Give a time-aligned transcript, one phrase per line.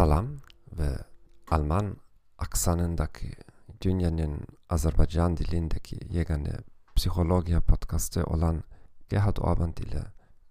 [0.00, 0.36] Salam
[0.78, 0.98] ve
[1.50, 1.96] Alman
[2.38, 3.32] aksanındaki
[3.82, 6.52] dünyanın Azerbaycan dilindeki yegane
[6.96, 8.62] psikolojiya podcastı olan
[9.08, 10.02] Gerhard Orban ile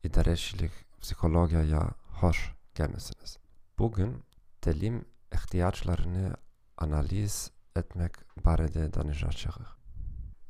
[0.04, 3.38] idarecilik psikolojiyaya hoş gelmesiniz.
[3.80, 4.24] Bugün
[4.62, 6.36] telim ihtiyaçlarını
[6.78, 8.12] analiz etmek
[8.46, 9.68] barede danışacağız.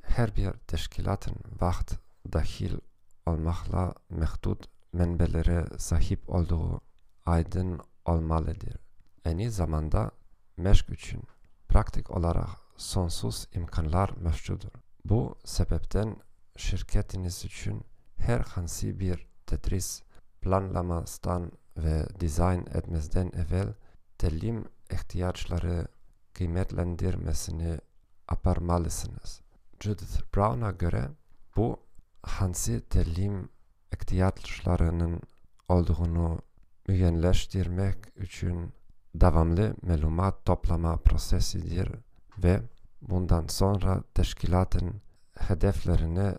[0.02, 1.94] Her bir teşkilatın vaxt
[2.34, 2.78] dahil
[3.26, 4.64] olmakla mehdud
[4.94, 6.82] menbelere sahip olduğu
[7.26, 8.89] aydın olmalıdır.
[9.26, 10.12] Aynı zamanda
[10.58, 11.24] meşk için
[11.70, 14.70] praktik olarak sonsuz imkanlar mevcuttur.
[15.06, 16.16] Bu sebepten
[16.58, 17.84] şirketiniz için
[18.18, 20.02] herhangi bir tedris
[20.42, 23.74] planlamasından ve dizayn etmezden evvel
[24.18, 25.88] telim ihtiyaçları
[26.34, 27.80] kıymetlendirmesini
[28.28, 29.42] aparmalısınız.
[29.80, 31.10] Judith Brown'a göre
[31.56, 31.80] bu
[32.24, 33.50] hangi telim
[33.94, 35.22] ihtiyaçlarının
[35.70, 36.42] olduğunu
[36.88, 38.74] mügenleştirmek için
[39.16, 41.90] devamlı melumat toplama prosesidir
[42.38, 42.62] ve
[43.02, 45.02] bundan sonra teşkilatın
[45.40, 46.36] hedeflerine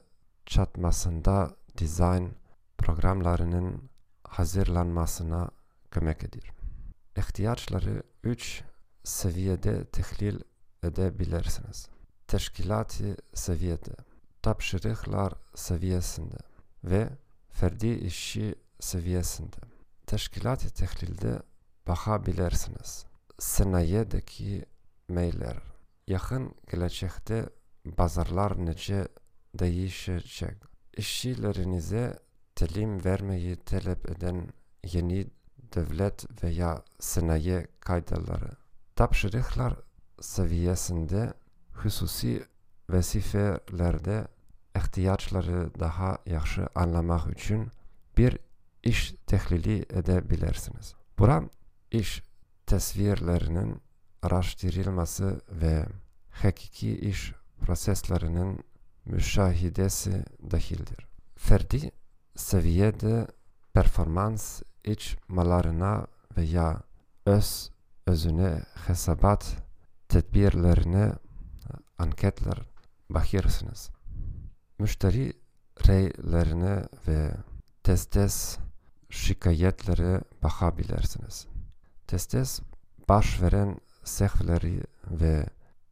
[0.46, 2.30] çatmasında dizayn
[2.78, 3.90] programlarının
[4.24, 5.50] hazırlanmasına
[5.90, 6.52] kömek edir.
[7.16, 8.62] İhtiyaçları üç
[9.04, 10.40] seviyede tehlil
[10.82, 11.88] edebilirsiniz.
[12.26, 13.94] Teşkilatı seviyede,
[14.42, 16.36] tapşırıklar seviyesinde
[16.84, 17.08] ve
[17.50, 19.56] ferdi işi seviyesinde.
[20.06, 21.42] Teşkilat-ı tehlilde
[21.90, 23.06] bakabilirsiniz.
[23.38, 24.64] Sanayideki
[25.08, 25.56] meyler.
[26.06, 27.48] Yakın gelecekte
[27.96, 29.08] pazarlar nece
[29.54, 30.56] değişecek.
[30.96, 32.18] İşçilerinize
[32.54, 34.48] telim vermeyi talep eden
[34.84, 35.26] yeni
[35.74, 38.50] devlet veya sanayi kaydaları.
[38.96, 39.74] Tapşırıklar
[40.20, 41.32] seviyesinde
[41.72, 42.44] hususi
[42.90, 44.28] vazifelerde
[44.76, 47.68] ihtiyaçları daha yaxşı anlamak için
[48.16, 48.38] bir
[48.82, 50.94] iş tehlili edebilirsiniz.
[51.18, 51.42] Bura
[51.90, 52.22] iş
[52.66, 53.80] tasvirlerinin
[54.22, 55.86] araştırılması ve
[56.30, 58.64] hakiki iş proseslerinin
[59.04, 61.06] müşahidesi dahildir.
[61.36, 61.90] Ferdi
[62.36, 63.26] seviyede
[63.72, 66.06] performans içmalarına
[66.36, 66.82] veya
[67.26, 67.70] öz
[68.06, 69.56] özüne hesabat
[70.08, 71.12] tedbirlerine
[71.98, 72.62] anketler
[73.10, 73.90] bakırsınız.
[74.78, 75.32] Müşteri
[75.88, 77.30] reylerine ve
[77.82, 78.58] testes
[79.10, 81.46] şikayetlere bakabilirsiniz.
[82.10, 82.60] Testes
[83.08, 85.46] baş veren sehvleri ve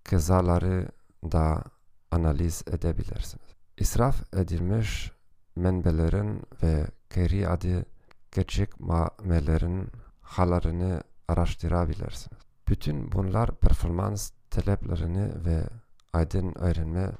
[0.04, 0.88] kazaları
[1.32, 1.64] da
[2.10, 3.46] analiz edebilirsiniz.
[3.76, 5.12] İsraf edilmiş
[5.56, 7.84] menbelerin ve geri adı
[8.32, 9.88] gecikmelerin
[10.20, 12.42] hallerini araştırabilirsiniz.
[12.68, 15.64] Bütün bunlar performans taleplerini ve
[16.12, 17.12] aydın öğrenme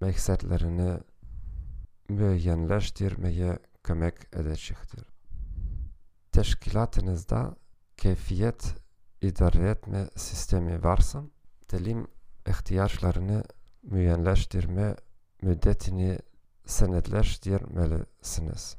[0.00, 0.98] meksetlerini
[2.08, 5.06] müeyyenleştirmeye kömek edecektir.
[6.32, 7.56] Teşkilatınızda
[7.96, 8.74] keyfiyet
[9.22, 11.22] idare etme sistemi varsa,
[11.68, 12.06] telim
[12.46, 13.44] ihtiyaçlarını
[13.82, 14.96] müeyyenleştirme
[15.42, 16.18] müddetini
[16.66, 18.76] senetleştirmelisiniz.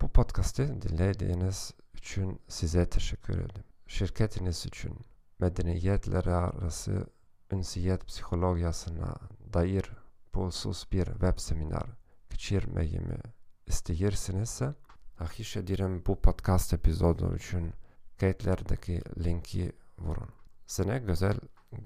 [0.00, 3.64] Bu podcast'ı dinlediğiniz için size teşekkür ederim.
[3.86, 4.98] Şirketiniz için
[5.38, 7.06] medeniyetler arası
[7.52, 9.06] ünsiyet psikolojisine
[9.52, 9.90] dair
[10.34, 11.86] bulsuz bir web seminer
[12.30, 13.18] geçirmeyi mi
[13.66, 14.74] isteyirsinizse
[15.18, 17.72] ahiş ederim bu podcast epizodu için
[18.20, 20.28] kayıtlardaki linki vurun.
[20.66, 21.36] Size güzel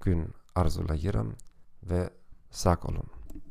[0.01, 1.37] gün arzulayırım
[1.83, 2.11] ve
[2.51, 3.20] sağ olun.